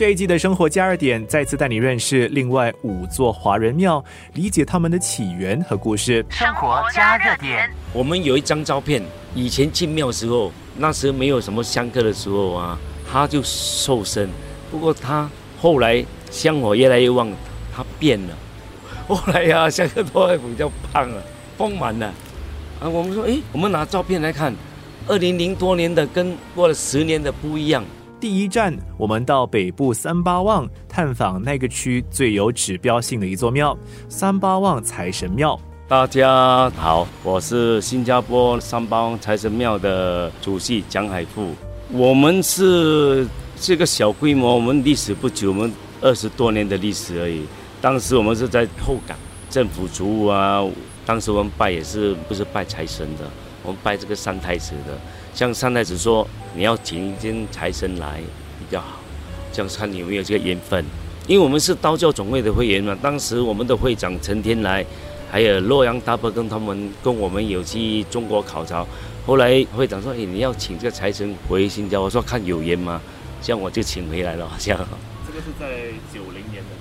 [0.00, 6.24] 这一季的生活加热点再次带你认识另外五座华人庙，理解他们的起源和故事。
[6.30, 9.02] 生活加热点，我们有一张照片，
[9.34, 12.78] 以前进庙时候，那时没有什么香客的时候啊，
[13.12, 14.26] 他就瘦身。
[14.70, 15.28] 不过他
[15.60, 17.30] 后来香火越来越旺，
[17.76, 18.34] 他变了。
[19.06, 21.22] 后来呀，香客都会比较胖了，
[21.58, 22.06] 丰满了。
[22.80, 24.54] 啊，我们说，哎，我们拿照片来看，
[25.06, 27.84] 二零零多年的跟过了十年的不一样。
[28.20, 33.74] 第一站，我们到北部三八旺探访那个区最有指标性的一座庙——
[34.10, 35.58] 三八旺财神庙。
[35.88, 41.54] 大家好，我是新加坡三八旺财神庙的主席蒋海富。
[41.90, 43.26] 我们是
[43.58, 47.46] 这个小规模，我们历史不久，我们二十多年的历史而已。
[47.80, 49.16] 当时我们是在后港
[49.48, 50.62] 政府主务啊，
[51.06, 53.24] 当时我们拜也是不是拜财神的，
[53.62, 54.98] 我们拜这个三太子的。
[55.34, 56.26] 像三太子说。
[56.52, 58.20] 你要请一尊财神来
[58.58, 58.98] 比较好，
[59.52, 60.84] 这样看你有没有这个缘分。
[61.28, 64.84] 因为我们是道教总会的会员嘛，当时我们的会长陈天来，
[65.30, 68.84] 还有洛阳大伯跟他们跟我们有去中国考察。
[69.24, 73.00] 后来会长说：“哎，你要请这个财神回新疆。”我说：“看有缘吗？”
[73.40, 74.48] 这样我就请回来了。
[74.48, 74.76] 好像
[75.24, 76.79] 这个是在九零年的。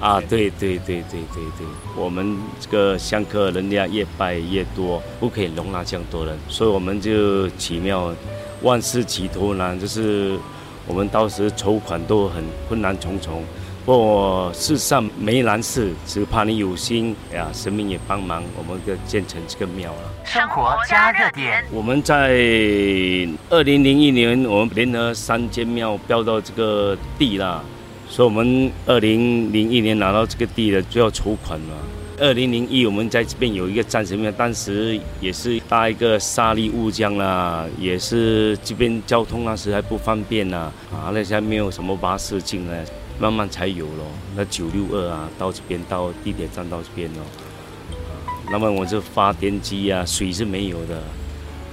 [0.00, 8.12] 啊，对对对对对对，我们这个香客人家越拜越多，不可以容纳这样多人，所以我们就奇妙。
[8.62, 10.38] 万事起头难，就是
[10.86, 13.42] 我们当时筹款都很困难重重。
[13.86, 20.12] 不过世上没难事，只怕你有心呀，神明也帮忙，我们就建成这个庙了。
[20.26, 22.28] 生活加热点，我们在
[23.48, 27.64] 二零零一年，我们联合三间庙标到这个地啦，
[28.10, 31.74] 所以我们二零零一年拿到这个地了，就要筹款了。
[32.18, 42.84] 二零零一，我们在这边有一个战神庙，当时也是搭一个沙砾雾江啦，也是这边交通那时还不方便呐，啊，那些没有什么巴士进来，
[43.18, 44.04] 慢慢才有咯。
[44.36, 47.22] 那九六二啊，到这边到地铁站到这边咯，
[48.50, 51.00] 那么我这发电机啊，水是没有的，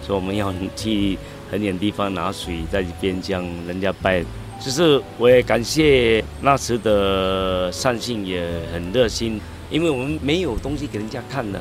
[0.01, 1.17] 所以我们要去
[1.51, 4.23] 很远地方拿水，在这边将人家拜。
[4.59, 9.39] 就是我也感谢那时的善信也很热心。
[9.69, 11.59] 因为我们没有东西给人家看的，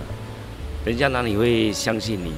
[0.84, 2.31] 人家哪里会相信你？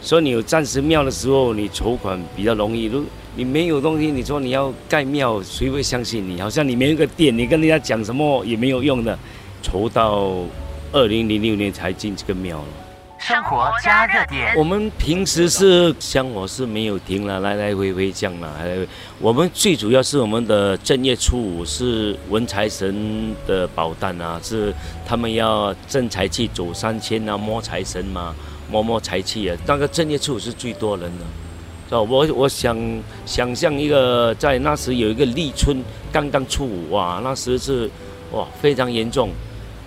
[0.00, 2.86] 所以你有暂时庙的时候，你筹款比较容易。
[2.86, 3.04] 如
[3.36, 6.40] 你没有东西，你说你要盖庙，谁会相信你？
[6.40, 9.16] 好像你没有个店，你跟人家讲什么也没有用的。
[9.62, 10.34] 筹到
[10.92, 12.83] 二零零六年才进这个庙了。
[13.26, 18.52] 生活加热点，我们平时是香火是没有停了，来来回回这样了。
[19.18, 24.70] 我们最主要是我们的正月初五是文财神的宝诞啊，是
[25.06, 28.34] 他们要正财气走三千啊，摸财神嘛，
[28.70, 29.56] 摸摸财气啊。
[29.66, 31.24] 那个正月初五是最多人的，
[31.88, 32.02] 是吧？
[32.02, 32.76] 我我想
[33.24, 37.88] 想象一个，在那时有一个立春刚刚初五哇，那时是
[38.32, 39.30] 哇非常严重，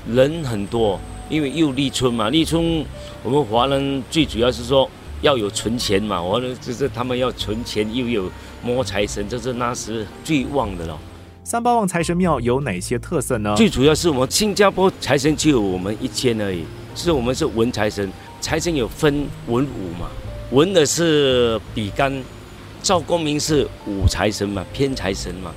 [0.09, 0.99] 人很多。
[1.29, 2.85] 因为又立春嘛，立春
[3.23, 4.89] 我们华人最主要是说
[5.21, 8.29] 要有存钱嘛，我就是他们要存钱，又有
[8.63, 10.97] 摸财神，这是那时最旺的了。
[11.43, 13.55] 三八旺财神庙有哪些特色呢？
[13.55, 18.11] 最主要是我们新加坡财神只有我们一间而已，是我们是文财神，
[18.41, 20.09] 财神有分文武嘛，
[20.51, 22.13] 文的是比干，
[22.81, 25.53] 赵公明是武财神嘛，偏财神嘛，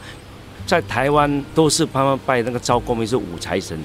[0.64, 3.78] 在台湾都是他们拜那个赵公明是武财神。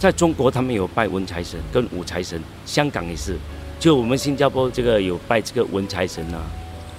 [0.00, 3.36] 在中国，他们有拜文财神跟武财神，香港也是，
[3.78, 6.38] 就我们新加坡这个有拜这个文财神呐，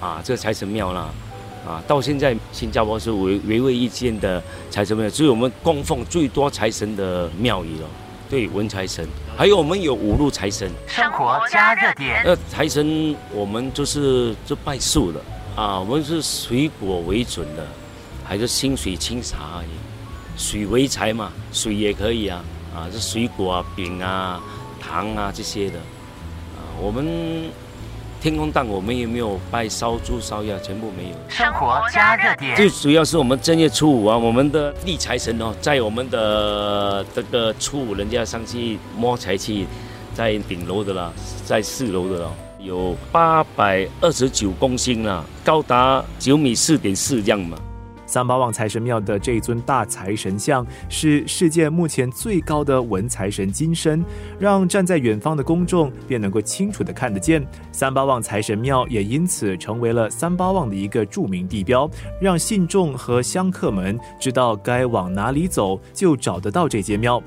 [0.00, 1.10] 啊，这个财神庙啦，
[1.66, 4.40] 啊，到现在新加坡是唯唯唯一间的
[4.70, 7.88] 财神庙，所以我们供奉最多财神的庙宇了。
[8.30, 9.04] 对，文财神，
[9.36, 10.70] 还有我们有五路财神。
[10.86, 12.22] 生活加热点。
[12.24, 15.20] 那财神我们就是就拜树的
[15.56, 17.66] 啊，我们是水果为准的，
[18.22, 22.44] 还是清水清茶而已，水为财嘛，水也可以啊。
[22.74, 24.40] 啊，这水果啊、饼啊、
[24.80, 27.50] 糖啊这些的，啊，我们
[28.20, 31.16] 天空荡我们也没有拜烧猪烧鸭，全部没有。
[31.28, 39.66] 生活加热点，最主要是我们正月初五啊，我们的立财神哦，在我们的这个初五，人家上去摸财气，
[40.14, 41.12] 在顶楼的啦，
[41.44, 47.58] 在四楼的咯，有八百二十九公斤啦，高达九米四点四这样嘛。
[48.12, 54.04] 三八旺财神庙的这尊大财神像是世界目前最高的文财神金身，
[54.38, 57.42] 让站在远方的公众便能够清楚的看得见。
[57.72, 67.18] 三八旺财神庙也因此成为了三八旺的一个著名地标，让信众和香客们知道该往哪里走就找得到这间庙。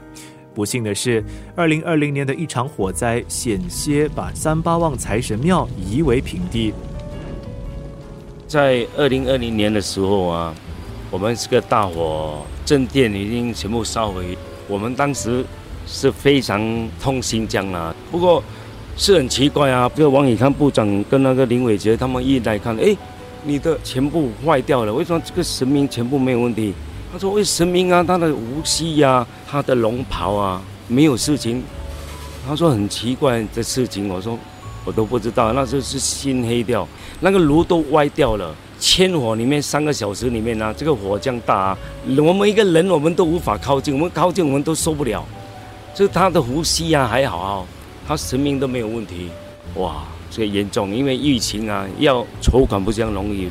[0.53, 6.71] 不幸的是，二零二零年的一场火灾险些把三八旺财神庙夷为平地。
[8.47, 10.53] 在二零二零年的时候啊。
[11.15, 15.45] 我们这个大火正殿已经全部烧毁，我们当时
[15.88, 16.59] 是非常
[17.01, 17.95] 痛心这样啊。
[18.12, 18.44] 不过
[18.97, 22.94] 是很奇怪啊，比如王以康部长跟那个林伟杰他们一来看，哎，
[23.45, 26.73] 你的全部坏掉了，为什么这个神明全部没有问题？
[27.13, 31.63] 他说：“为神明啊，他的无锡呀，他的龙袍啊，没有事情。”
[32.45, 34.38] 他说很奇怪的事情，我说
[34.83, 36.85] 我都不知道，那时候是心黑掉，
[37.21, 38.53] 那个炉都歪掉了。
[38.85, 41.77] 千火里面三个小时里面呢，这个火这样大啊，
[42.19, 45.25] 我们一个人我们都无法靠近，我们靠近我们都受不了。
[45.95, 47.65] 就他的呼吸啊还好啊，
[48.07, 49.31] 他生命都没有问题。
[49.73, 53.49] 哇，这个严重，因为疫情啊，要筹款不这样容易，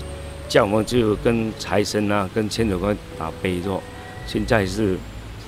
[0.48, 3.82] 叫我们就跟财神啊、跟千手观打杯说，
[4.28, 4.96] 现在是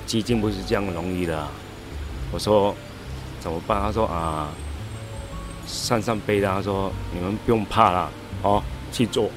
[0.05, 1.47] 基金不是这样容易的。
[2.33, 2.75] 我说。
[3.39, 3.79] 怎么办？
[3.79, 4.49] 他说啊，
[5.67, 8.09] 上上杯的，他说你们不用怕了，
[8.41, 8.61] 哦，
[8.91, 9.29] 去做，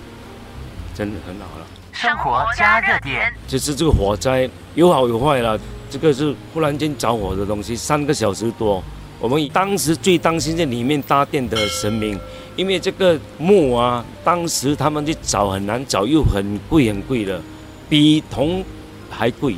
[0.95, 1.67] 真的很好了。
[1.93, 5.59] 生活加热点，就是这个火灾有好有坏了。
[5.91, 8.83] 这个是忽然间着火的东西，三个小时多。
[9.19, 12.19] 我们当时最担心这里面搭电的神明，
[12.57, 17.41] 因为这个木啊，当时他们去找很难找，又很贵很贵的，
[17.89, 18.65] 比铜
[19.11, 19.57] 还贵。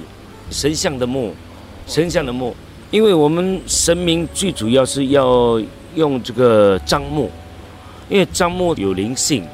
[0.51, 1.33] 神像的木，
[1.87, 2.57] 神像的木。
[2.91, 5.61] 因为我们神明最主要是要
[5.95, 7.31] 用这个樟木，
[8.09, 9.47] 因为樟木有灵性，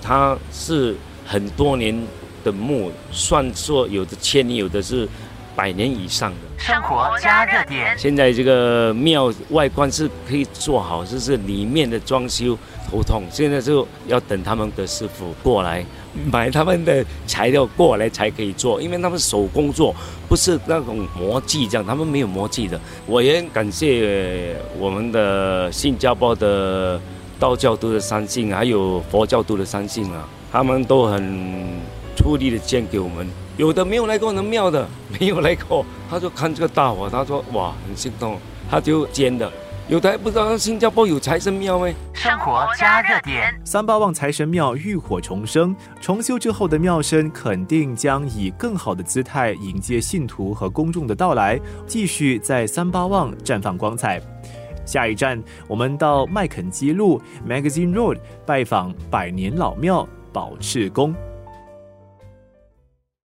[0.00, 0.94] 它是
[1.30, 1.94] 很多年
[2.42, 5.06] 的木，算说有的千年，有的是
[5.54, 6.36] 百年以上的。
[6.56, 7.96] 生活加热点。
[7.98, 12.56] 现在这个庙外观是可以做好，就是里面的装修
[12.90, 15.84] 头痛，现在就要等他们的师傅过来。
[16.32, 19.94] 买他们的材料过来才可以做，因为他们手工做，
[20.28, 22.80] 不是那种模具这样，他们没有模具的。
[23.06, 26.98] 我也感谢我们的新加坡的
[27.38, 31.80] 道教都的三信，还有佛教都的三信啊，他们都很
[32.16, 33.28] 出力的捐给我们。
[33.56, 34.86] 有的没有来过能庙的，
[35.18, 38.38] 没有来过，他就看这个大火，他说哇很心动，
[38.70, 39.50] 他就捐的。
[39.88, 41.88] 有的还不知道新加坡有财神庙吗？
[42.12, 54.20] 生活加热点，三八旺财神庙浴火重生，重修之后的庙身肯定将以更好的姿态迎接信徒和公众的到来，继续在三八旺绽放光彩。
[54.88, 61.14] 下一站，我们到麦肯基路 Magazine Road 拜访百年老庙宝翅宫。